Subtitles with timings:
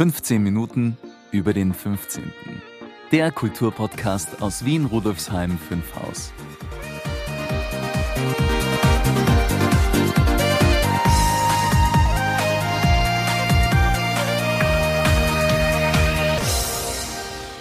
[0.00, 0.96] 15 Minuten
[1.30, 2.32] über den 15.
[3.12, 6.32] Der Kulturpodcast aus Wien Rudolfsheim 5 Haus.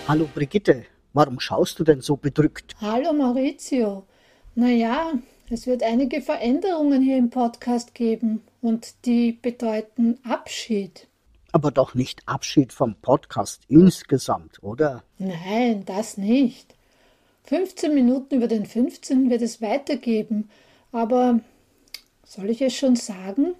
[0.08, 2.74] Hallo Brigitte, warum schaust du denn so bedrückt?
[2.80, 4.08] Hallo Maurizio.
[4.55, 5.12] Naja,
[5.49, 11.09] es wird einige Veränderungen hier im Podcast geben und die bedeuten Abschied.
[11.52, 15.03] Aber doch nicht Abschied vom Podcast insgesamt, oder?
[15.17, 16.76] Nein, das nicht.
[17.45, 20.49] 15 Minuten über den 15 wird es weitergeben,
[20.91, 21.40] aber
[22.23, 23.55] soll ich es schon sagen?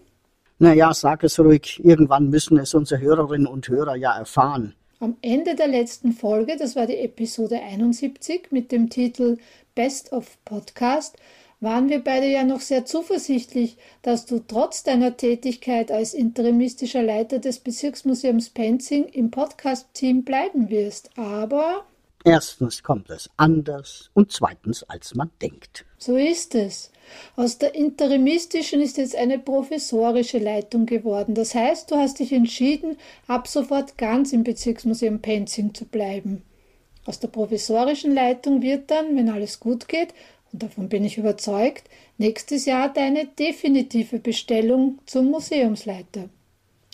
[0.60, 1.82] Naja, sag es ruhig.
[1.84, 4.76] Irgendwann müssen es unsere Hörerinnen und Hörer ja erfahren.
[5.00, 9.38] Am Ende der letzten Folge, das war die Episode 71 mit dem Titel
[9.74, 11.18] Best of Podcast,
[11.62, 17.40] waren wir beide ja noch sehr zuversichtlich, dass du trotz deiner Tätigkeit als interimistischer Leiter
[17.40, 21.10] des Bezirksmuseums Penzing im Podcast-Team bleiben wirst.
[21.18, 21.86] Aber
[22.26, 25.86] Erstens kommt es anders und zweitens, als man denkt.
[25.98, 26.92] So ist es.
[27.38, 31.34] Aus der interimistischen ist jetzt eine professorische Leitung geworden.
[31.34, 36.44] Das heißt, du hast dich entschieden, ab sofort ganz im Bezirksmuseum Penzing zu bleiben.
[37.06, 40.14] Aus der professorischen Leitung wird dann, wenn alles gut geht,
[40.52, 46.30] und davon bin ich überzeugt, nächstes Jahr deine definitive Bestellung zum Museumsleiter.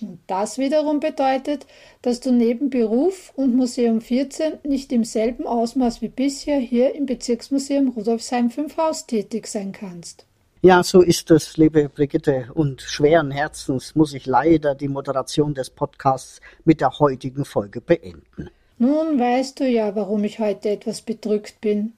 [0.02, 1.66] Und das wiederum bedeutet,
[2.02, 7.06] dass du neben Beruf und Museum 14 nicht im selben Ausmaß wie bisher hier im
[7.06, 10.26] Bezirksmuseum Rudolfsheim 5 Haus tätig sein kannst.
[10.62, 12.50] Ja, so ist es, liebe Brigitte.
[12.54, 18.50] Und schweren Herzens muss ich leider die Moderation des Podcasts mit der heutigen Folge beenden.
[18.78, 21.94] Nun weißt du ja, warum ich heute etwas bedrückt bin.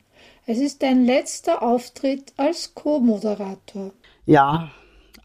[0.50, 3.91] Es ist dein letzter Auftritt als Co-Moderator.
[4.25, 4.72] Ja,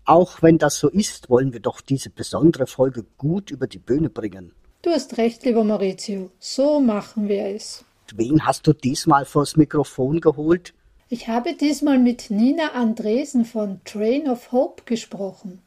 [0.05, 4.11] auch wenn das so ist, wollen wir doch diese besondere Folge gut über die Bühne
[4.11, 4.51] bringen.
[4.83, 6.33] Du hast recht, lieber Maurizio.
[6.41, 7.85] So machen wir es.
[8.17, 10.75] Wen hast du diesmal vors Mikrofon geholt?
[11.09, 15.63] Ich habe diesmal mit Nina Andresen von Train of Hope gesprochen.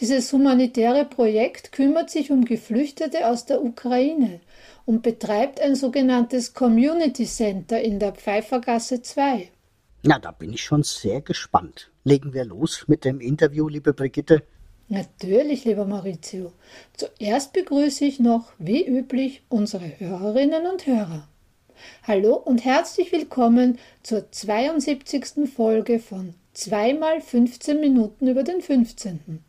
[0.00, 4.40] Dieses humanitäre Projekt kümmert sich um Geflüchtete aus der Ukraine
[4.84, 9.48] und betreibt ein sogenanntes Community Center in der Pfeiffergasse 2.
[10.02, 11.90] Na, da bin ich schon sehr gespannt.
[12.04, 14.42] Legen wir los mit dem Interview, liebe Brigitte.
[14.88, 16.52] Natürlich, lieber Maurizio.
[16.94, 21.26] Zuerst begrüße ich noch, wie üblich, unsere Hörerinnen und Hörer.
[22.02, 25.50] Hallo und herzlich willkommen zur 72.
[25.50, 29.42] Folge von 2 mal 15 Minuten über den 15.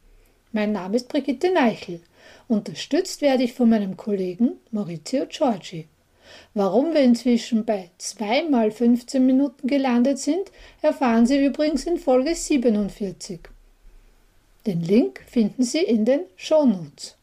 [0.58, 2.00] Mein Name ist Brigitte Neichel.
[2.48, 5.86] Unterstützt werde ich von meinem Kollegen Maurizio Giorgi.
[6.56, 10.52] Warum wir inzwischen bei 2 mal 15 Minuten gelandet sind,
[10.82, 13.42] erfahren Sie übrigens in Folge 47.
[14.66, 17.18] Den Link finden Sie in den Shownotes.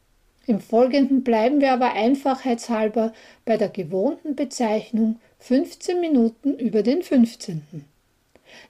[0.47, 3.13] Im Folgenden bleiben wir aber einfachheitshalber
[3.45, 7.85] bei der gewohnten Bezeichnung 15 Minuten über den 15.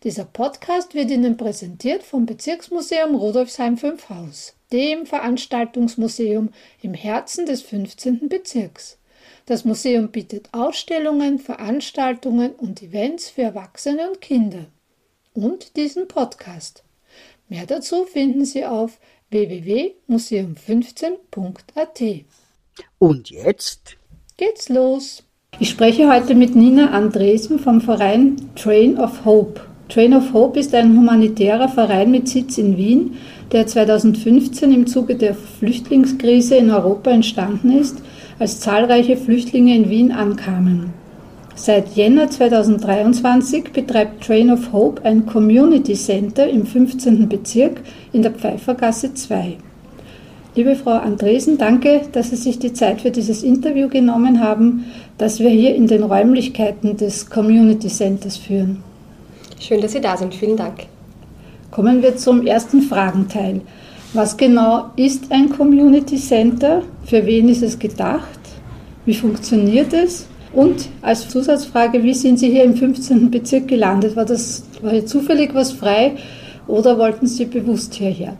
[0.02, 6.50] Dieser Podcast wird Ihnen präsentiert vom Bezirksmuseum Rudolfsheim 5 Haus, dem Veranstaltungsmuseum
[6.82, 8.28] im Herzen des 15.
[8.28, 8.98] Bezirks.
[9.46, 14.66] Das Museum bietet Ausstellungen, Veranstaltungen und Events für Erwachsene und Kinder.
[15.34, 16.82] Und diesen Podcast.
[17.48, 18.98] Mehr dazu finden Sie auf
[19.30, 22.24] www.museum15.at.
[22.98, 23.96] Und jetzt
[24.36, 25.22] geht's los.
[25.60, 29.60] Ich spreche heute mit Nina Andresen vom Verein Train of Hope.
[29.88, 33.12] Train of Hope ist ein humanitärer Verein mit Sitz in Wien,
[33.52, 37.98] der 2015 im Zuge der Flüchtlingskrise in Europa entstanden ist
[38.38, 40.92] als zahlreiche Flüchtlinge in Wien ankamen.
[41.54, 47.28] Seit Jänner 2023 betreibt Train of Hope ein Community Center im 15.
[47.28, 49.58] Bezirk in der Pfeiffergasse 2.
[50.56, 54.86] Liebe Frau Andresen, danke, dass Sie sich die Zeit für dieses Interview genommen haben,
[55.18, 58.93] das wir hier in den Räumlichkeiten des Community Centers führen.
[59.66, 60.34] Schön, dass Sie da sind.
[60.34, 60.80] Vielen Dank.
[61.70, 63.62] Kommen wir zum ersten Fragenteil.
[64.12, 66.82] Was genau ist ein Community Center?
[67.06, 68.40] Für wen ist es gedacht?
[69.06, 70.26] Wie funktioniert es?
[70.52, 73.30] Und als Zusatzfrage, wie sind Sie hier im 15.
[73.30, 74.16] Bezirk gelandet?
[74.16, 76.16] War das war hier zufällig was frei
[76.66, 78.36] oder wollten Sie bewusst hierher?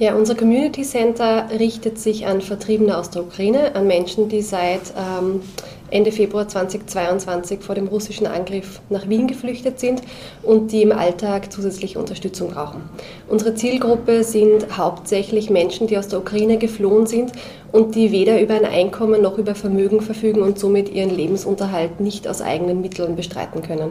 [0.00, 4.92] Ja, unser Community Center richtet sich an Vertriebene aus der Ukraine, an Menschen, die seit
[4.96, 5.42] ähm,
[5.90, 10.02] Ende Februar 2022 vor dem russischen Angriff nach Wien geflüchtet sind
[10.42, 12.82] und die im Alltag zusätzliche Unterstützung brauchen.
[13.28, 17.32] Unsere Zielgruppe sind hauptsächlich Menschen, die aus der Ukraine geflohen sind
[17.72, 22.28] und die weder über ein Einkommen noch über Vermögen verfügen und somit ihren Lebensunterhalt nicht
[22.28, 23.90] aus eigenen Mitteln bestreiten können.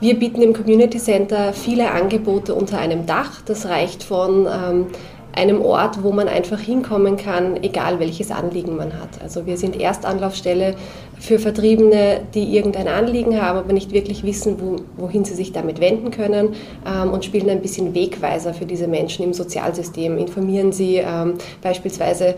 [0.00, 3.42] Wir bieten im Community Center viele Angebote unter einem Dach.
[3.44, 4.86] Das reicht von ähm,
[5.34, 9.22] einem Ort, wo man einfach hinkommen kann, egal welches Anliegen man hat.
[9.22, 10.74] Also wir sind Erstanlaufstelle
[11.18, 15.80] für Vertriebene, die irgendein Anliegen haben, aber nicht wirklich wissen, wo, wohin sie sich damit
[15.80, 16.54] wenden können
[16.86, 22.34] ähm, und spielen ein bisschen Wegweiser für diese Menschen im Sozialsystem, informieren sie ähm, beispielsweise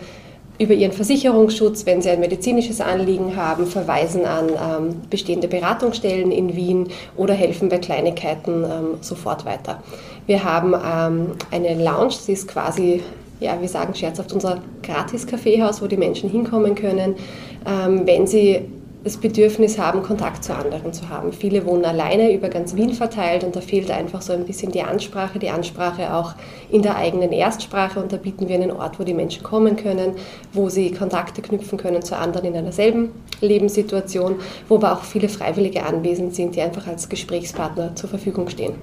[0.59, 6.55] über ihren Versicherungsschutz, wenn sie ein medizinisches Anliegen haben, verweisen an ähm, bestehende Beratungsstellen in
[6.55, 9.81] Wien oder helfen bei Kleinigkeiten ähm, sofort weiter.
[10.27, 13.01] Wir haben ähm, eine Lounge, sie ist quasi,
[13.39, 17.15] ja, wir sagen scherzhaft, unser Gratis-Kaffeehaus, wo die Menschen hinkommen können,
[17.65, 18.61] ähm, wenn sie
[19.03, 21.33] das Bedürfnis haben, Kontakt zu anderen zu haben.
[21.33, 24.81] Viele wohnen alleine über ganz Wien verteilt und da fehlt einfach so ein bisschen die
[24.81, 26.35] Ansprache, die Ansprache auch
[26.69, 30.13] in der eigenen Erstsprache und da bieten wir einen Ort, wo die Menschen kommen können,
[30.53, 33.11] wo sie Kontakte knüpfen können zu anderen in einer selben
[33.41, 34.35] Lebenssituation,
[34.69, 38.75] wo aber auch viele Freiwillige anwesend sind, die einfach als Gesprächspartner zur Verfügung stehen.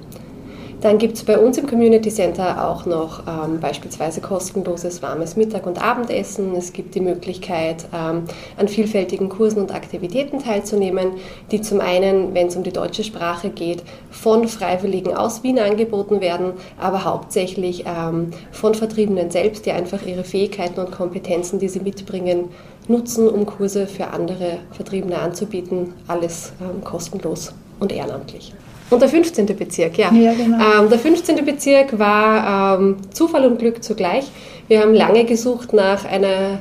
[0.80, 5.66] Dann gibt es bei uns im Community Center auch noch ähm, beispielsweise kostenloses warmes Mittag-
[5.66, 6.54] und Abendessen.
[6.56, 8.22] Es gibt die Möglichkeit, ähm,
[8.56, 11.12] an vielfältigen Kursen und Aktivitäten teilzunehmen,
[11.50, 16.22] die zum einen, wenn es um die deutsche Sprache geht, von Freiwilligen aus Wien angeboten
[16.22, 21.80] werden, aber hauptsächlich ähm, von Vertriebenen selbst, die einfach ihre Fähigkeiten und Kompetenzen, die sie
[21.80, 22.48] mitbringen,
[22.88, 25.92] nutzen, um Kurse für andere Vertriebene anzubieten.
[26.08, 28.54] Alles ähm, kostenlos und ehrenamtlich.
[28.90, 29.46] Und der 15.
[29.46, 30.12] Bezirk, ja.
[30.12, 30.82] ja genau.
[30.82, 31.44] ähm, der 15.
[31.44, 34.24] Bezirk war ähm, Zufall und Glück zugleich.
[34.68, 36.58] Wir haben lange gesucht nach einer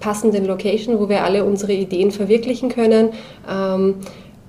[0.00, 3.10] passenden Location, wo wir alle unsere Ideen verwirklichen können.
[3.50, 3.96] Ähm,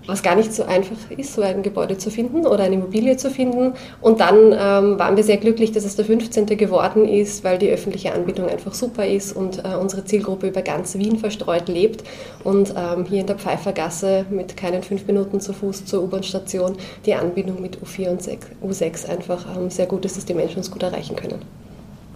[0.09, 3.29] was gar nicht so einfach ist, so ein Gebäude zu finden oder eine Immobilie zu
[3.29, 3.73] finden.
[4.01, 6.45] Und dann ähm, waren wir sehr glücklich, dass es der 15.
[6.45, 10.95] geworden ist, weil die öffentliche Anbindung einfach super ist und äh, unsere Zielgruppe über ganz
[10.97, 12.03] Wien verstreut lebt.
[12.43, 17.13] Und ähm, hier in der Pfeiffergasse mit keinen fünf Minuten zu Fuß zur U-Bahn-Station die
[17.13, 20.83] Anbindung mit U4 und U6 einfach ähm, sehr gut ist, dass die Menschen uns gut
[20.83, 21.41] erreichen können.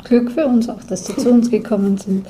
[0.03, 2.25] Glück für uns auch, dass Sie zu uns gekommen sind.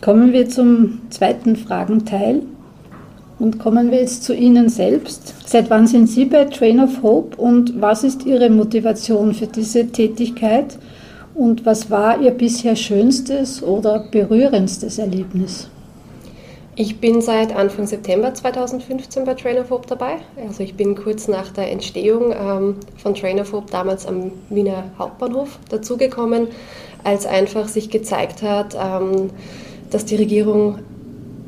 [0.00, 2.42] Kommen wir zum zweiten Fragenteil.
[3.40, 5.34] Und kommen wir jetzt zu Ihnen selbst.
[5.46, 9.86] Seit wann sind Sie bei Train of Hope und was ist Ihre Motivation für diese
[9.86, 10.78] Tätigkeit?
[11.34, 15.70] Und was war Ihr bisher schönstes oder berührendstes Erlebnis?
[16.76, 20.16] Ich bin seit Anfang September 2015 bei Train of Hope dabei.
[20.46, 24.84] Also ich bin kurz nach der Entstehung ähm, von Train of Hope damals am Wiener
[24.98, 26.48] Hauptbahnhof dazugekommen,
[27.04, 29.30] als einfach sich gezeigt hat, ähm,
[29.88, 30.80] dass die Regierung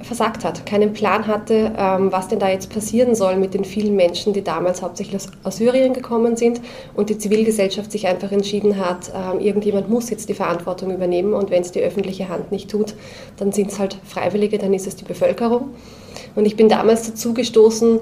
[0.03, 3.97] versagt hat, keinen Plan hatte, ähm, was denn da jetzt passieren soll mit den vielen
[3.97, 6.61] Menschen, die damals hauptsächlich aus, Syrien gekommen sind
[6.95, 11.51] und die Zivilgesellschaft sich einfach entschieden hat, ähm, irgendjemand muss jetzt die Verantwortung übernehmen und
[11.51, 12.95] wenn es die öffentliche Hand nicht tut,
[13.37, 15.71] dann sind es halt Freiwillige, dann ist es die Bevölkerung.
[16.35, 18.01] Und ich bin damals dazu gestoßen,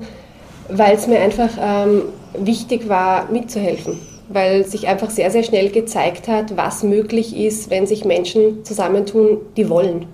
[0.68, 2.02] weil es mir einfach ähm,
[2.38, 3.98] wichtig war, mitzuhelfen
[4.32, 9.38] weil sich einfach sehr, sehr schnell gezeigt hat, was möglich ist, wenn sich Menschen zusammentun,
[9.56, 10.06] die wollen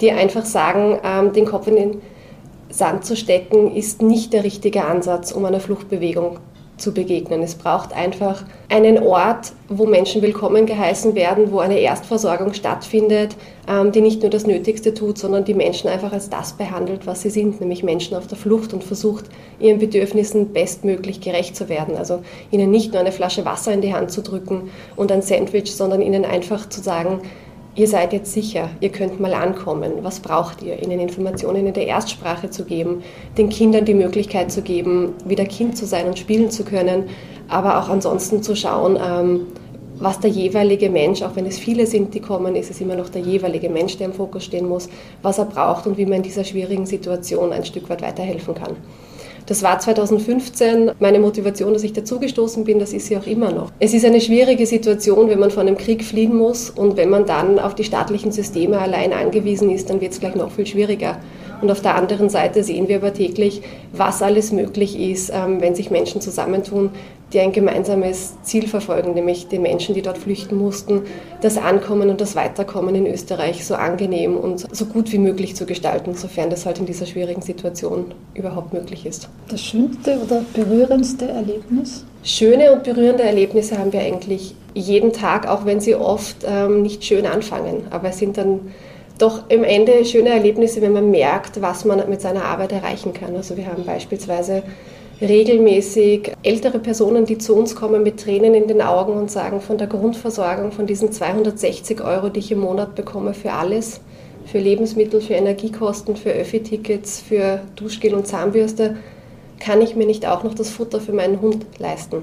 [0.00, 2.02] die einfach sagen, ähm, den Kopf in den
[2.68, 6.38] Sand zu stecken, ist nicht der richtige Ansatz, um einer Fluchtbewegung
[6.76, 7.42] zu begegnen.
[7.42, 13.36] Es braucht einfach einen Ort, wo Menschen willkommen geheißen werden, wo eine Erstversorgung stattfindet,
[13.68, 17.22] ähm, die nicht nur das Nötigste tut, sondern die Menschen einfach als das behandelt, was
[17.22, 19.26] sie sind, nämlich Menschen auf der Flucht und versucht,
[19.58, 21.96] ihren Bedürfnissen bestmöglich gerecht zu werden.
[21.96, 25.74] Also ihnen nicht nur eine Flasche Wasser in die Hand zu drücken und ein Sandwich,
[25.74, 27.22] sondern ihnen einfach zu sagen,
[27.76, 31.86] ihr seid jetzt sicher, ihr könnt mal ankommen, was braucht ihr, ihnen Informationen in der
[31.86, 33.02] Erstsprache zu geben,
[33.36, 37.04] den Kindern die Möglichkeit zu geben, wieder Kind zu sein und spielen zu können,
[37.48, 39.46] aber auch ansonsten zu schauen, ähm,
[39.98, 43.08] was der jeweilige Mensch, auch wenn es viele sind, die kommen, ist es immer noch
[43.08, 44.88] der jeweilige Mensch, der im Fokus stehen muss,
[45.22, 48.76] was er braucht und wie man in dieser schwierigen Situation ein Stück weit weiterhelfen kann.
[49.46, 52.80] Das war 2015 meine Motivation, dass ich dazugestoßen bin.
[52.80, 53.70] Das ist sie auch immer noch.
[53.78, 57.26] Es ist eine schwierige Situation, wenn man von einem Krieg fliehen muss und wenn man
[57.26, 61.18] dann auf die staatlichen Systeme allein angewiesen ist, dann wird es gleich noch viel schwieriger.
[61.62, 63.62] Und auf der anderen Seite sehen wir aber täglich,
[63.92, 66.90] was alles möglich ist, ähm, wenn sich Menschen zusammentun,
[67.36, 71.02] die ein gemeinsames Ziel verfolgen, nämlich den Menschen, die dort flüchten mussten,
[71.42, 75.66] das Ankommen und das Weiterkommen in Österreich so angenehm und so gut wie möglich zu
[75.66, 79.28] gestalten, sofern das halt in dieser schwierigen Situation überhaupt möglich ist.
[79.50, 82.06] Das schönste oder berührendste Erlebnis?
[82.22, 87.04] Schöne und berührende Erlebnisse haben wir eigentlich jeden Tag, auch wenn sie oft ähm, nicht
[87.04, 87.82] schön anfangen.
[87.90, 88.72] Aber es sind dann
[89.18, 93.36] doch im Ende schöne Erlebnisse, wenn man merkt, was man mit seiner Arbeit erreichen kann.
[93.36, 94.62] Also wir haben beispielsweise
[95.20, 99.78] regelmäßig ältere Personen, die zu uns kommen mit Tränen in den Augen und sagen, von
[99.78, 104.00] der Grundversorgung, von diesen 260 Euro, die ich im Monat bekomme für alles,
[104.44, 108.96] für Lebensmittel, für Energiekosten, für Öffi-Tickets, für Duschgel und Zahnbürste,
[109.58, 112.22] kann ich mir nicht auch noch das Futter für meinen Hund leisten.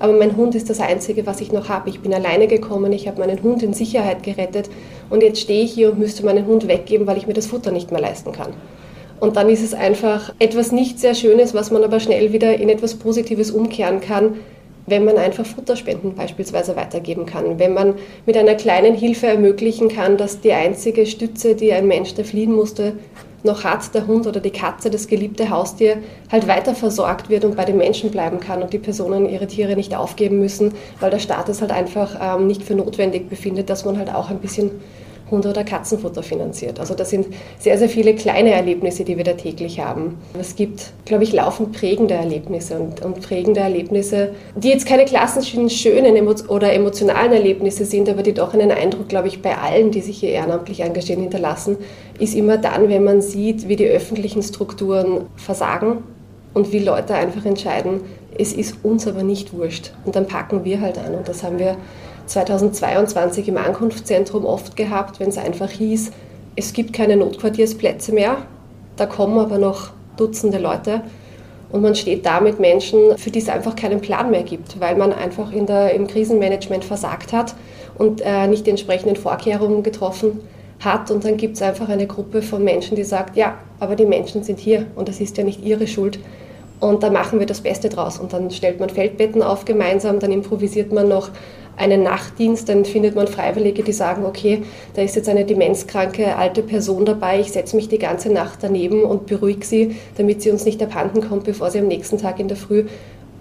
[0.00, 1.88] aber mein Hund ist das Einzige, was ich noch habe.
[1.88, 4.68] Ich bin alleine gekommen, ich habe meinen Hund in Sicherheit gerettet
[5.10, 7.70] und jetzt stehe ich hier und müsste meinen Hund weggeben, weil ich mir das Futter
[7.70, 8.52] nicht mehr leisten kann.
[9.22, 12.68] Und dann ist es einfach etwas nicht sehr Schönes, was man aber schnell wieder in
[12.68, 14.40] etwas Positives umkehren kann,
[14.86, 17.94] wenn man einfach Futterspenden beispielsweise weitergeben kann, wenn man
[18.26, 22.52] mit einer kleinen Hilfe ermöglichen kann, dass die einzige Stütze, die ein Mensch, der fliehen
[22.52, 22.94] musste,
[23.44, 25.98] noch hat, der Hund oder die Katze, das geliebte Haustier,
[26.32, 29.76] halt weiter versorgt wird und bei den Menschen bleiben kann und die Personen ihre Tiere
[29.76, 33.84] nicht aufgeben müssen, weil der Staat es halt einfach ähm, nicht für notwendig befindet, dass
[33.84, 34.72] man halt auch ein bisschen
[35.32, 36.78] Hunde- oder Katzenfutter finanziert.
[36.78, 37.26] Also das sind
[37.58, 40.18] sehr, sehr viele kleine Erlebnisse, die wir da täglich haben.
[40.38, 45.68] Es gibt, glaube ich, laufend prägende Erlebnisse und, und prägende Erlebnisse, die jetzt keine klassischen
[45.68, 46.12] schönen
[46.48, 50.18] oder emotionalen Erlebnisse sind, aber die doch einen Eindruck, glaube ich, bei allen, die sich
[50.18, 51.78] hier ehrenamtlich engagieren, hinterlassen,
[52.18, 56.04] ist immer dann, wenn man sieht, wie die öffentlichen Strukturen versagen
[56.54, 58.02] und wie Leute einfach entscheiden,
[58.38, 59.92] es ist uns aber nicht wurscht.
[60.04, 61.14] Und dann packen wir halt an.
[61.14, 61.76] Und das haben wir
[62.26, 66.10] 2022 im Ankunftszentrum oft gehabt, wenn es einfach hieß,
[66.54, 68.36] es gibt keine Notquartiersplätze mehr,
[68.96, 71.02] da kommen aber noch Dutzende Leute
[71.72, 74.94] und man steht da mit Menschen, für die es einfach keinen Plan mehr gibt, weil
[74.94, 77.54] man einfach in der, im Krisenmanagement versagt hat
[77.96, 80.40] und äh, nicht die entsprechenden Vorkehrungen getroffen
[80.80, 81.10] hat.
[81.10, 84.42] Und dann gibt es einfach eine Gruppe von Menschen, die sagt, ja, aber die Menschen
[84.42, 86.18] sind hier und das ist ja nicht ihre Schuld.
[86.82, 88.18] Und da machen wir das Beste draus.
[88.18, 91.30] Und dann stellt man Feldbetten auf gemeinsam, dann improvisiert man noch
[91.76, 96.60] einen Nachtdienst, dann findet man Freiwillige, die sagen, okay, da ist jetzt eine demenzkranke alte
[96.60, 100.64] Person dabei, ich setze mich die ganze Nacht daneben und beruhige sie, damit sie uns
[100.64, 102.86] nicht abhanden kommt, bevor sie am nächsten Tag in der Früh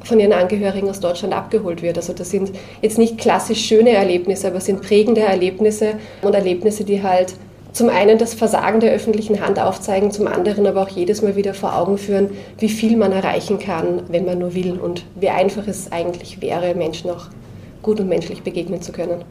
[0.04, 1.98] von ihren Angehörigen aus Deutschland abgeholt wird.
[1.98, 2.52] Also das sind
[2.84, 7.34] jetzt nicht klassisch schöne Erlebnisse, aber sind prägende Erlebnisse und Erlebnisse, die halt
[7.74, 11.54] zum einen das Versagen der öffentlichen Hand aufzeigen, zum anderen aber auch jedes Mal wieder
[11.54, 15.68] vor Augen führen, wie viel man erreichen kann, wenn man nur will und wie einfach
[15.68, 17.28] es eigentlich wäre, Menschen auch
[17.82, 19.24] gut und menschlich begegnen zu können.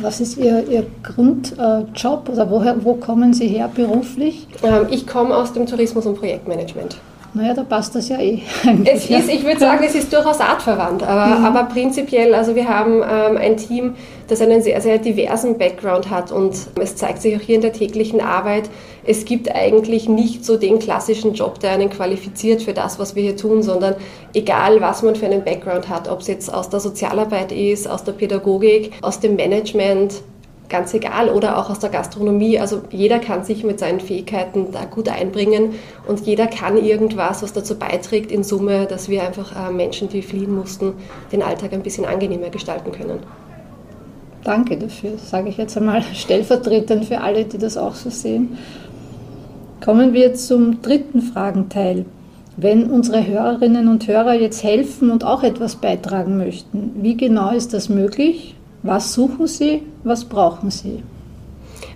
[0.00, 4.46] Was ist Ihr, Ihr Grundjob oder woher, wo kommen Sie her beruflich?
[4.62, 6.98] Ähm, ich komme aus dem Tourismus- und Projektmanagement.
[7.36, 8.42] Naja, da passt das ja eh.
[8.84, 11.44] Es ist, ich würde sagen, es ist durchaus artverwandt, aber, mhm.
[11.44, 13.94] aber prinzipiell, also wir haben ähm, ein Team,
[14.28, 17.72] das einen sehr, sehr diversen Background hat und es zeigt sich auch hier in der
[17.72, 18.70] täglichen Arbeit,
[19.04, 23.24] es gibt eigentlich nicht so den klassischen Job, der einen qualifiziert für das, was wir
[23.24, 23.96] hier tun, sondern
[24.32, 28.04] egal, was man für einen Background hat, ob es jetzt aus der Sozialarbeit ist, aus
[28.04, 30.22] der Pädagogik, aus dem Management,
[30.74, 32.58] ganz egal, oder auch aus der Gastronomie.
[32.58, 35.74] Also jeder kann sich mit seinen Fähigkeiten da gut einbringen
[36.08, 40.20] und jeder kann irgendwas, was dazu beiträgt in Summe, dass wir einfach äh, Menschen, die
[40.20, 40.94] fliehen mussten,
[41.30, 43.20] den Alltag ein bisschen angenehmer gestalten können.
[44.42, 48.58] Danke dafür, sage ich jetzt einmal stellvertretend für alle, die das auch so sehen.
[49.82, 52.04] Kommen wir zum dritten Fragenteil.
[52.56, 57.72] Wenn unsere Hörerinnen und Hörer jetzt helfen und auch etwas beitragen möchten, wie genau ist
[57.74, 58.56] das möglich?
[58.86, 59.80] Was suchen Sie?
[60.02, 61.02] Was brauchen Sie?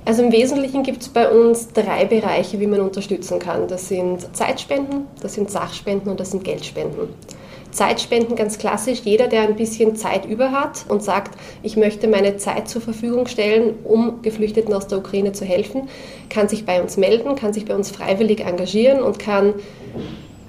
[0.07, 3.69] Also im Wesentlichen gibt es bei uns drei Bereiche, wie man unterstützen kann.
[3.69, 7.11] Das sind Zeitspenden, das sind Sachspenden und das sind Geldspenden.
[7.73, 9.01] Zeitspenden ganz klassisch.
[9.05, 13.27] Jeder, der ein bisschen Zeit über hat und sagt, ich möchte meine Zeit zur Verfügung
[13.27, 15.91] stellen, um Geflüchteten aus der Ukraine zu helfen,
[16.31, 19.53] kann sich bei uns melden, kann sich bei uns freiwillig engagieren und kann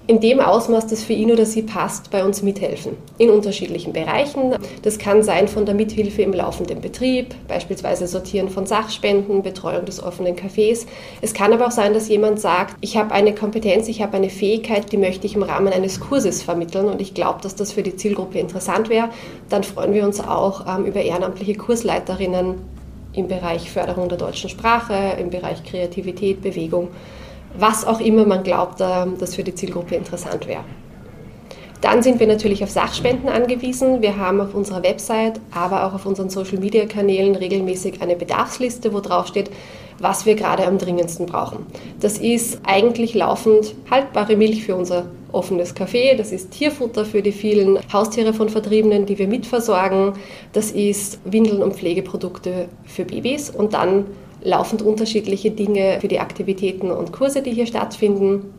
[0.09, 2.97] in dem Ausmaß, das für ihn oder sie passt, bei uns mithelfen.
[3.19, 4.55] In unterschiedlichen Bereichen.
[4.81, 10.01] Das kann sein von der Mithilfe im laufenden Betrieb, beispielsweise Sortieren von Sachspenden, Betreuung des
[10.01, 10.87] offenen Cafés.
[11.21, 14.31] Es kann aber auch sein, dass jemand sagt, ich habe eine Kompetenz, ich habe eine
[14.31, 17.83] Fähigkeit, die möchte ich im Rahmen eines Kurses vermitteln und ich glaube, dass das für
[17.83, 19.09] die Zielgruppe interessant wäre.
[19.49, 22.55] Dann freuen wir uns auch ähm, über ehrenamtliche Kursleiterinnen
[23.13, 26.87] im Bereich Förderung der deutschen Sprache, im Bereich Kreativität, Bewegung
[27.57, 30.63] was auch immer man glaubt, ähm, das für die Zielgruppe interessant wäre.
[31.81, 34.01] Dann sind wir natürlich auf Sachspenden angewiesen.
[34.01, 39.27] Wir haben auf unserer Website, aber auch auf unseren Social-Media-Kanälen regelmäßig eine Bedarfsliste, wo drauf
[39.27, 39.49] steht,
[39.97, 41.65] was wir gerade am dringendsten brauchen.
[42.01, 47.31] Das ist eigentlich laufend haltbare Milch für unser offenes Café, das ist Tierfutter für die
[47.31, 50.13] vielen Haustiere von Vertriebenen, die wir mitversorgen,
[50.53, 54.05] das ist Windeln und Pflegeprodukte für Babys und dann
[54.41, 58.53] laufend unterschiedliche Dinge für die Aktivitäten und Kurse, die hier stattfinden,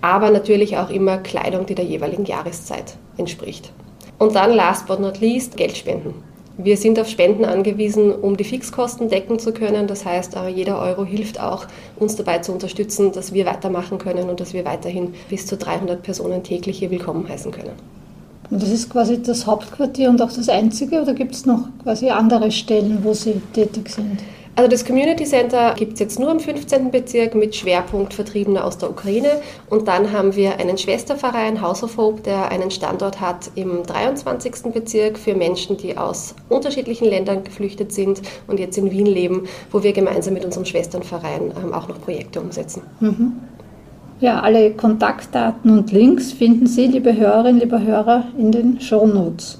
[0.00, 3.72] aber natürlich auch immer Kleidung, die der jeweiligen Jahreszeit entspricht.
[4.18, 6.14] Und dann, last but not least, Geldspenden.
[6.58, 9.86] Wir sind auf Spenden angewiesen, um die Fixkosten decken zu können.
[9.86, 11.66] Das heißt, äh, jeder Euro hilft auch,
[11.98, 16.02] uns dabei zu unterstützen, dass wir weitermachen können und dass wir weiterhin bis zu 300
[16.02, 17.72] Personen täglich hier willkommen heißen können.
[18.50, 22.10] Und das ist quasi das Hauptquartier und auch das einzige oder gibt es noch quasi
[22.10, 24.20] andere Stellen, wo Sie tätig sind?
[24.56, 26.90] Also das Community Center gibt es jetzt nur im 15.
[26.90, 29.40] Bezirk mit Schwerpunkt Vertriebene aus der Ukraine.
[29.70, 34.72] Und dann haben wir einen Schwesterverein, House of Hope, der einen Standort hat im 23.
[34.72, 39.82] Bezirk für Menschen, die aus unterschiedlichen Ländern geflüchtet sind und jetzt in Wien leben, wo
[39.82, 42.82] wir gemeinsam mit unserem Schwesternverein ähm, auch noch Projekte umsetzen.
[42.98, 43.32] Mhm.
[44.20, 49.58] Ja, alle Kontaktdaten und Links finden Sie, liebe Hörerinnen, liebe Hörer, in den Show Notes.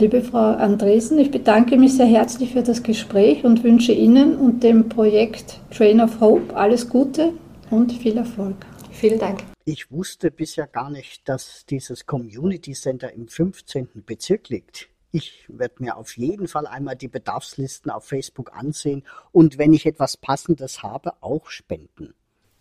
[0.00, 4.62] Liebe Frau Andresen, ich bedanke mich sehr herzlich für das Gespräch und wünsche Ihnen und
[4.62, 7.34] dem Projekt Train of Hope alles Gute
[7.68, 8.56] und viel Erfolg.
[8.90, 9.40] Vielen Dank.
[9.66, 13.90] Ich wusste bisher gar nicht, dass dieses Community Center im 15.
[14.06, 14.88] Bezirk liegt.
[15.12, 19.02] Ich werde mir auf jeden Fall einmal die Bedarfslisten auf Facebook ansehen
[19.32, 22.14] und wenn ich etwas Passendes habe, auch spenden.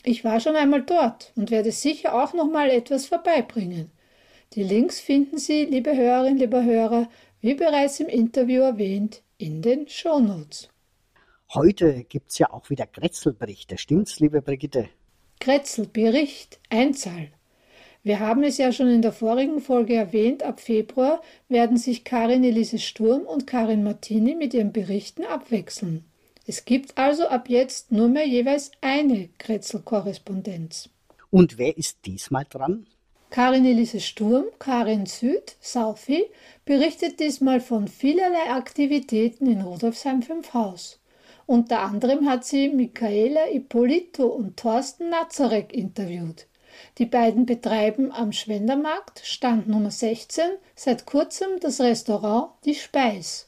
[0.03, 3.91] Ich war schon einmal dort und werde sicher auch noch mal etwas vorbeibringen.
[4.53, 7.08] Die Links finden Sie, liebe Hörerinnen, liebe Hörer,
[7.41, 10.69] wie bereits im Interview erwähnt, in den Shownotes.
[11.53, 14.89] Heute gibt es ja auch wieder Kretzelberichte, stimmt's, liebe Brigitte?
[15.39, 17.29] Kretzelbericht, Einzahl.
[18.03, 22.43] Wir haben es ja schon in der vorigen Folge erwähnt, ab Februar werden sich Karin
[22.43, 26.05] Elise Sturm und Karin Martini mit ihren Berichten abwechseln.
[26.46, 30.89] Es gibt also ab jetzt nur mehr jeweils eine Kretzel-Korrespondenz.
[31.29, 32.88] Und wer ist diesmal dran?
[33.31, 36.25] Karin Elise Sturm, Karin Süd, Saufi,
[36.65, 41.00] berichtet diesmal von vielerlei Aktivitäten in Rudolfsheim 5 Haus.
[41.45, 46.48] Unter anderem hat sie Michaela Ippolito und Thorsten Nazarek interviewt.
[46.98, 50.45] Die beiden betreiben am Schwendermarkt, Stand Nummer 16,
[50.75, 53.48] seit kurzem das Restaurant Die Speis.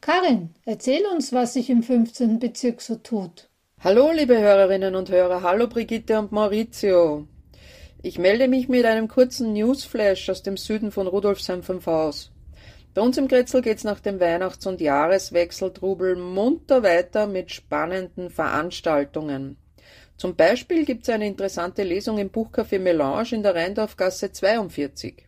[0.00, 2.40] Karin, erzähl uns, was sich im 15.
[2.40, 3.48] Bezirk so tut.
[3.78, 5.42] Hallo, liebe Hörerinnen und Hörer.
[5.42, 7.28] Hallo, Brigitte und Maurizio.
[8.06, 12.30] Ich melde mich mit einem kurzen Newsflash aus dem Süden von Rudolfsheim 5 Haus.
[12.92, 19.56] Bei uns im Grätzl geht's nach dem Weihnachts- und Jahreswechseltrubel munter weiter mit spannenden Veranstaltungen.
[20.18, 25.26] Zum Beispiel gibt's eine interessante Lesung im Buchcafé Melange in der Rheindorfgasse 42.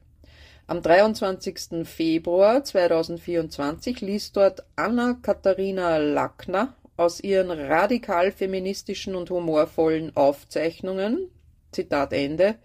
[0.66, 1.86] Am 23.
[1.88, 11.30] Februar 2024 liest dort Anna-Katharina Lackner aus ihren radikal feministischen und humorvollen Aufzeichnungen
[11.76, 12.56] Zitat Ende,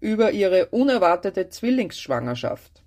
[0.00, 2.82] über ihre unerwartete Zwillingsschwangerschaft.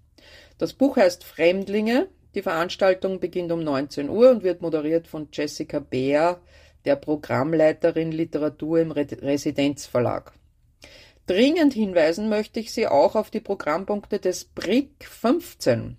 [0.57, 2.07] Das Buch heißt Fremdlinge.
[2.35, 6.39] Die Veranstaltung beginnt um 19 Uhr und wird moderiert von Jessica Beer,
[6.85, 10.33] der Programmleiterin Literatur im Residenzverlag.
[11.25, 15.97] Dringend hinweisen möchte ich Sie auch auf die Programmpunkte des BRIC 15.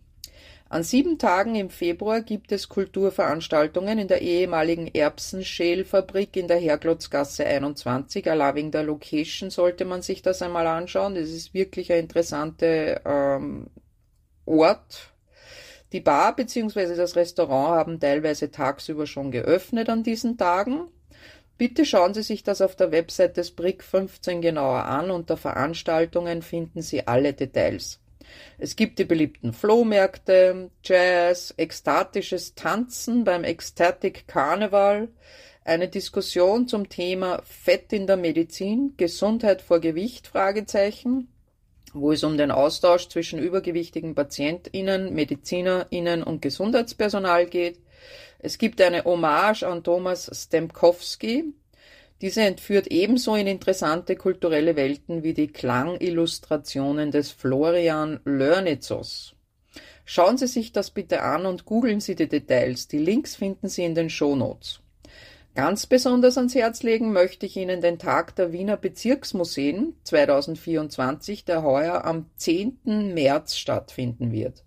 [0.70, 7.44] An sieben Tagen im Februar gibt es Kulturveranstaltungen in der ehemaligen Erbsenschälfabrik in der Herklotzgasse
[7.44, 8.30] 21.
[8.30, 11.16] Allein wegen der Location sollte man sich das einmal anschauen.
[11.16, 13.66] Das ist wirklich ein interessanter ähm,
[14.46, 15.12] Ort.
[15.92, 16.94] Die Bar bzw.
[16.94, 20.86] das Restaurant haben teilweise tagsüber schon geöffnet an diesen Tagen.
[21.58, 25.10] Bitte schauen Sie sich das auf der Website des BRIC 15 genauer an.
[25.10, 27.99] Unter Veranstaltungen finden Sie alle Details.
[28.58, 35.08] Es gibt die beliebten Flohmärkte, Jazz, ekstatisches Tanzen beim Ecstatic Carnival,
[35.64, 41.28] eine Diskussion zum Thema Fett in der Medizin, Gesundheit vor Gewicht, Fragezeichen,
[41.92, 47.78] wo es um den Austausch zwischen übergewichtigen PatientInnen, MedizinerInnen und Gesundheitspersonal geht.
[48.38, 51.52] Es gibt eine Hommage an Thomas Stemkowski,
[52.20, 59.34] diese entführt ebenso in interessante kulturelle Welten wie die Klangillustrationen des Florian Lörnitzos.
[60.04, 62.88] Schauen Sie sich das bitte an und googeln Sie die Details.
[62.88, 64.80] Die Links finden Sie in den Shownotes.
[65.54, 71.62] Ganz besonders ans Herz legen möchte ich Ihnen den Tag der Wiener Bezirksmuseen 2024, der
[71.62, 73.14] heuer am 10.
[73.14, 74.64] März stattfinden wird.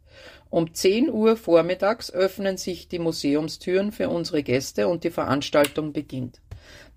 [0.49, 6.41] Um 10 Uhr vormittags öffnen sich die Museumstüren für unsere Gäste und die Veranstaltung beginnt.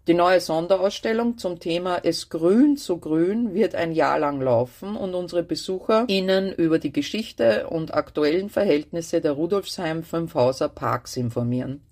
[0.07, 5.17] Die neue Sonderausstellung zum Thema Es grün so grün wird ein Jahr lang laufen und
[5.17, 11.83] unsere BesucherInnen über die Geschichte und aktuellen Verhältnisse der Rudolfsheim Fünfhauser Parks informieren.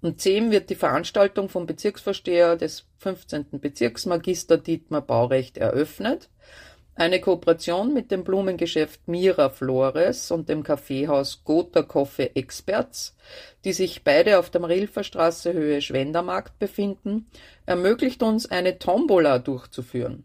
[0.00, 3.60] Um 10 wird die Veranstaltung vom Bezirksvorsteher des 15.
[3.60, 6.30] Bezirks Magister Dietmar Baurecht eröffnet.
[6.94, 13.16] Eine Kooperation mit dem Blumengeschäft Mira Flores und dem Kaffeehaus Gotha Coffee Experts,
[13.64, 17.30] die sich beide auf der Marilferstraße Höhe Schwendermarkt befinden,
[17.64, 20.24] ermöglicht uns eine Tombola durchzuführen.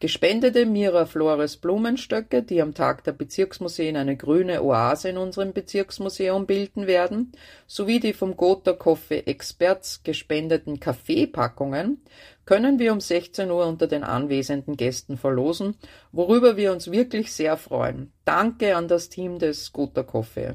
[0.00, 6.46] Gespendete Mira Flores Blumenstöcke, die am Tag der Bezirksmuseen eine grüne Oase in unserem Bezirksmuseum
[6.46, 7.32] bilden werden,
[7.66, 12.02] sowie die vom Gotha Coffee Experts gespendeten Kaffeepackungen
[12.46, 15.76] können wir um 16 Uhr unter den anwesenden Gästen verlosen,
[16.12, 18.10] worüber wir uns wirklich sehr freuen.
[18.24, 20.54] Danke an das Team des Gotha Coffee.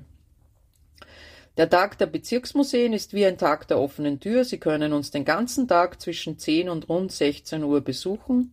[1.58, 4.44] Der Tag der Bezirksmuseen ist wie ein Tag der offenen Tür.
[4.44, 8.52] Sie können uns den ganzen Tag zwischen 10 und rund 16 Uhr besuchen.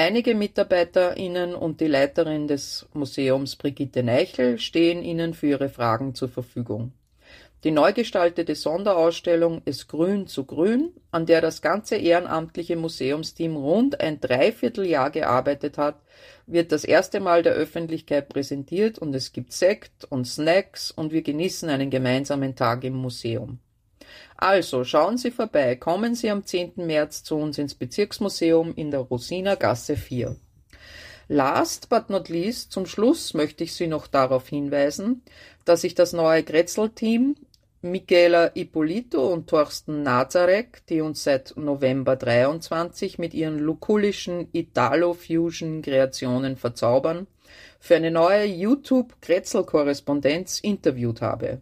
[0.00, 6.28] Einige MitarbeiterInnen und die Leiterin des Museums Brigitte Neichel stehen Ihnen für Ihre Fragen zur
[6.28, 6.92] Verfügung.
[7.64, 14.00] Die neu gestaltete Sonderausstellung Es Grün zu Grün, an der das ganze ehrenamtliche Museumsteam rund
[14.00, 16.00] ein Dreivierteljahr gearbeitet hat,
[16.46, 21.22] wird das erste Mal der Öffentlichkeit präsentiert und es gibt Sekt und Snacks und wir
[21.22, 23.58] genießen einen gemeinsamen Tag im Museum.
[24.36, 26.72] Also schauen Sie vorbei, kommen Sie am 10.
[26.76, 30.36] März zu uns ins Bezirksmuseum in der Rosiner Gasse 4.
[31.28, 35.22] Last but not least, zum Schluss möchte ich Sie noch darauf hinweisen,
[35.64, 37.36] dass sich das neue Grätzl-Team
[37.80, 47.28] Michaela Ippolito und Thorsten Nazarek, die uns seit November 23 mit ihren lukullischen Italo-Fusion-Kreationen verzaubern,
[47.78, 51.60] für eine neue YouTube-Grätzl-Korrespondenz interviewt habe.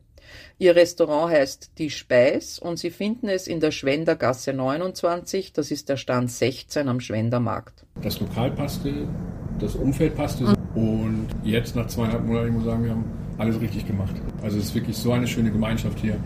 [0.58, 5.88] Ihr Restaurant heißt Die Speis und Sie finden es in der Schwendergasse 29, das ist
[5.88, 7.84] der Stand 16 am Schwendermarkt.
[8.02, 9.08] Das Lokal passte,
[9.58, 13.04] das Umfeld passte und jetzt nach zweieinhalb Monaten, ich muss sagen, wir haben
[13.38, 14.14] alles richtig gemacht.
[14.42, 16.16] Also es ist wirklich so eine schöne Gemeinschaft hier.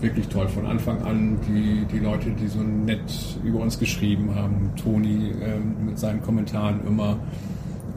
[0.00, 0.48] Wirklich toll.
[0.48, 3.00] Von Anfang an die, die Leute, die so nett
[3.42, 4.72] über uns geschrieben haben.
[4.76, 7.18] Toni ähm, mit seinen Kommentaren immer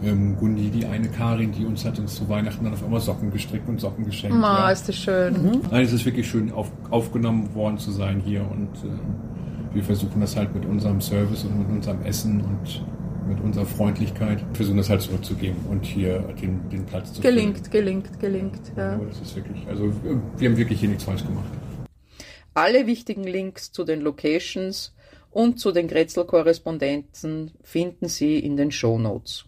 [0.04, 3.32] ähm, Gundi, die eine Karin, die uns hat uns zu Weihnachten dann auf einmal Socken
[3.32, 4.38] gestrickt und Socken geschenkt.
[4.38, 4.70] Oh, ja.
[4.70, 5.34] ist das schön.
[5.34, 5.62] Mhm.
[5.72, 10.22] Nein, es ist wirklich schön auf, aufgenommen worden zu sein hier und äh, wir versuchen
[10.22, 12.84] das halt mit unserem Service und mit unserem Essen und
[13.28, 17.72] mit unserer Freundlichkeit versuchen das halt zurückzugeben und hier den, den Platz zu Gelingt, füllen.
[17.72, 18.62] gelingt, gelingt.
[18.76, 18.94] Ja.
[18.94, 19.06] ja.
[19.08, 19.94] das ist wirklich, also
[20.38, 21.46] wir haben wirklich hier nichts falsch gemacht.
[22.56, 24.94] Alle wichtigen Links zu den Locations
[25.32, 29.46] und zu den Grätzl-Korrespondenzen finden Sie in den Show Notes.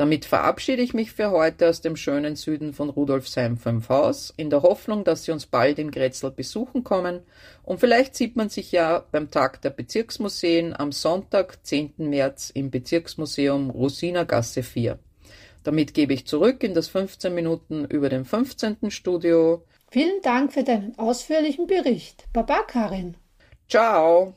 [0.00, 4.48] Damit verabschiede ich mich für heute aus dem schönen Süden von Rudolfsheim 5 Haus, in
[4.48, 7.20] der Hoffnung, dass Sie uns bald in Grätzl besuchen kommen
[7.64, 11.96] und vielleicht sieht man sich ja beim Tag der Bezirksmuseen am Sonntag, 10.
[11.98, 14.98] März im Bezirksmuseum Rosinergasse 4.
[15.64, 18.90] Damit gebe ich zurück in das 15 Minuten über dem 15.
[18.90, 19.66] Studio.
[19.90, 22.24] Vielen Dank für deinen ausführlichen Bericht.
[22.32, 23.18] Baba Karin.
[23.68, 24.32] Ciao.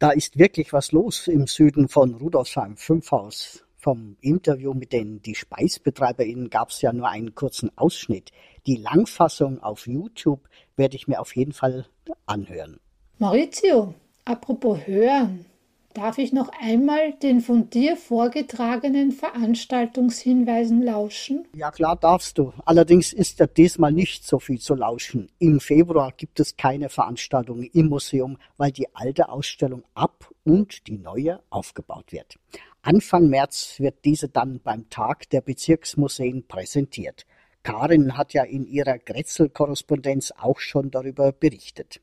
[0.00, 3.63] Da ist wirklich was los im Süden von Rudolfsheim 5 Haus.
[3.84, 8.30] Vom Interview mit den die SpeisbetreiberInnen gab es ja nur einen kurzen Ausschnitt.
[8.66, 11.84] Die Langfassung auf YouTube werde ich mir auf jeden Fall
[12.24, 12.80] anhören.
[13.18, 13.92] Maurizio,
[14.24, 15.44] apropos hören,
[15.92, 21.46] darf ich noch einmal den von dir vorgetragenen Veranstaltungshinweisen lauschen?
[21.54, 22.54] Ja klar darfst du.
[22.64, 25.28] Allerdings ist ja diesmal nicht so viel zu lauschen.
[25.38, 30.96] Im Februar gibt es keine Veranstaltungen im Museum, weil die alte Ausstellung ab und die
[30.96, 32.38] neue aufgebaut wird.
[32.86, 37.24] Anfang März wird diese dann beim Tag der Bezirksmuseen präsentiert.
[37.62, 42.02] Karin hat ja in ihrer Grätzl-Korrespondenz auch schon darüber berichtet.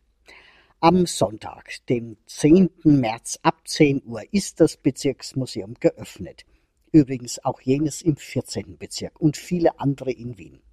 [0.79, 2.71] Am Sonntag, dem 10.
[2.83, 6.45] März ab 10 Uhr, ist das Bezirksmuseum geöffnet.
[6.91, 8.79] Übrigens auch jenes im 14.
[8.79, 10.63] Bezirk und viele andere in Wien.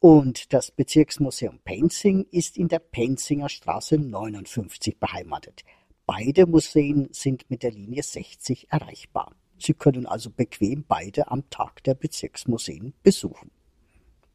[0.00, 5.62] Und das Bezirksmuseum Penzing ist in der Penzinger Straße 59 beheimatet.
[6.04, 9.36] Beide Museen sind mit der Linie 60 erreichbar.
[9.60, 13.50] Sie können also bequem beide am Tag der Bezirksmuseen besuchen.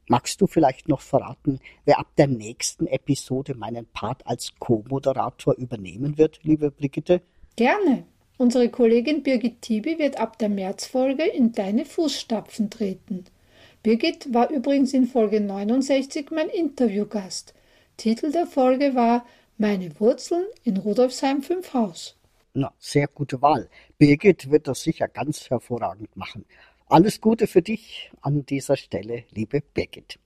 [0.08, 6.16] Magst du vielleicht noch verraten, wer ab der nächsten Episode meinen Part als Co-Moderator übernehmen
[6.16, 7.22] wird, liebe Brigitte?
[7.56, 8.04] Gerne.
[8.38, 13.24] Unsere Kollegin Birgit Tibi wird ab der Märzfolge in deine Fußstapfen treten.
[13.82, 17.54] Birgit war übrigens in Folge 69 mein Interviewgast.
[17.96, 19.24] Titel der Folge war
[19.58, 22.15] Meine Wurzeln in Rudolfsheim 5 Haus.
[22.58, 23.68] Na, sehr gute Wahl.
[23.98, 26.46] Birgit wird das sicher ganz hervorragend machen.
[26.86, 30.18] Alles Gute für dich an dieser Stelle, liebe Birgit.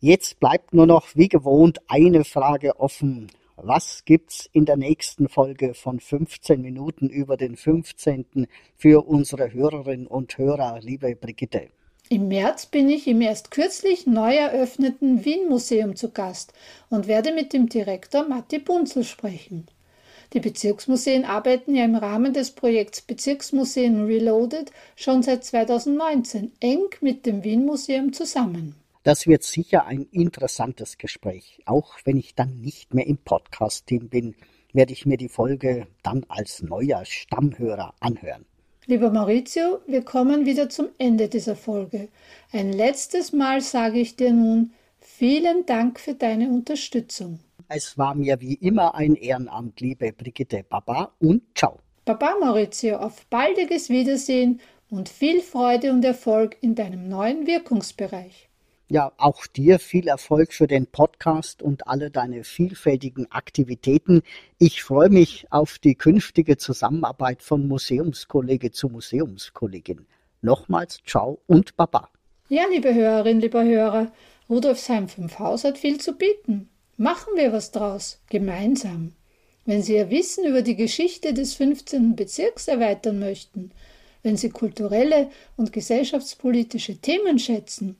[0.00, 3.30] Jetzt bleibt nur noch wie gewohnt eine Frage offen.
[3.56, 8.46] was gibt's in der nächsten Folge von 15 Minuten über den 15.
[8.74, 11.68] für unsere Hörerinnen und Hörer, liebe Brigitte?
[12.08, 16.54] Im März bin ich im erst kürzlich neu eröffneten Wien Museum zu Gast
[16.88, 19.66] und werde mit dem Direktor Matti Bunzel sprechen.
[20.32, 27.26] Die Bezirksmuseen arbeiten ja im Rahmen des Projekts Bezirksmuseen Reloaded schon seit 2019 eng mit
[27.26, 28.74] dem Wien Museum zusammen.
[29.02, 31.58] Das wird sicher ein interessantes Gespräch.
[31.66, 34.34] Auch wenn ich dann nicht mehr im Podcast-Team bin,
[34.72, 38.46] werde ich mir die Folge dann als neuer Stammhörer anhören.
[38.86, 42.08] Lieber Maurizio, wir kommen wieder zum Ende dieser Folge.
[42.52, 44.72] Ein letztes Mal sage ich dir nun
[45.22, 47.38] vielen Dank für deine Unterstützung.
[47.68, 51.78] Es war mir wie immer ein Ehrenamt, liebe Brigitte Baba und ciao.
[52.04, 58.48] Baba Maurizio, auf baldiges Wiedersehen und viel Freude und Erfolg in deinem neuen Wirkungsbereich.
[58.88, 64.22] Ja, auch dir viel Erfolg für den Podcast und alle deine vielfältigen Aktivitäten.
[64.58, 70.04] Ich freue mich auf die künftige Zusammenarbeit von Museumskollege zu Museumskollegin.
[70.40, 72.08] Nochmals ciao und baba.
[72.48, 74.10] Ja, liebe Hörerin, lieber Hörer,
[74.52, 76.68] Rudolfsheim 5 Haus hat viel zu bieten.
[76.98, 79.12] Machen wir was draus, gemeinsam.
[79.64, 82.16] Wenn Sie Ihr Wissen über die Geschichte des 15.
[82.16, 83.70] Bezirks erweitern möchten,
[84.22, 87.96] wenn Sie kulturelle und gesellschaftspolitische Themen schätzen,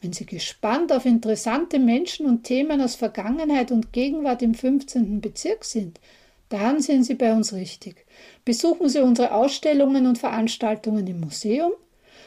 [0.00, 5.20] wenn Sie gespannt auf interessante Menschen und Themen aus Vergangenheit und Gegenwart im 15.
[5.20, 6.00] Bezirk sind,
[6.48, 8.04] dann sind Sie bei uns richtig.
[8.44, 11.70] Besuchen Sie unsere Ausstellungen und Veranstaltungen im Museum,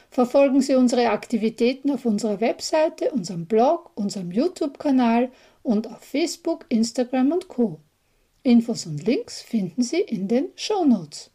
[0.09, 5.29] verfolgen Sie unsere Aktivitäten auf unserer Webseite, unserem Blog, unserem YouTube-Kanal
[5.63, 7.79] und auf Facebook, Instagram und Co.
[8.43, 11.31] Infos und Links finden Sie in den Show Notes.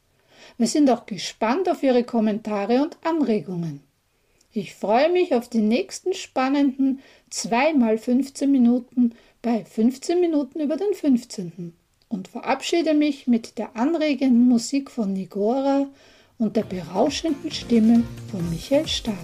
[0.56, 3.82] Wir sind auch gespannt auf Ihre Kommentare und Anregungen.
[4.54, 10.76] Ich freue mich auf die nächsten spannenden 2 mal 15 Minuten bei 15 Minuten über
[10.76, 11.74] den 15.
[12.08, 15.88] und verabschiede mich mit der anregenden Musik von Nigora
[16.38, 19.16] und der berauschenden Stimme von Michael Stark.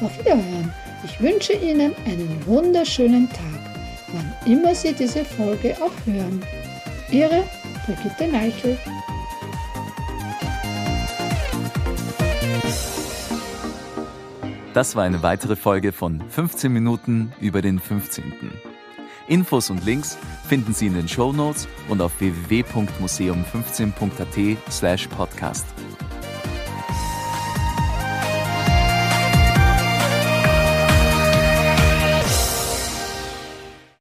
[0.00, 0.72] Auf Wiederhören.
[1.04, 3.60] Ich wünsche Ihnen einen wunderschönen Tag,
[4.12, 6.42] wann immer Sie diese Folge auch hören.
[7.10, 7.44] Ihre
[7.86, 8.76] Brigitte Neichel.
[14.72, 18.32] Das war eine weitere Folge von 15 Minuten über den 15.
[19.28, 20.18] Infos und Links
[20.48, 25.66] finden Sie in den Show Notes und auf www.museum15.at slash podcast.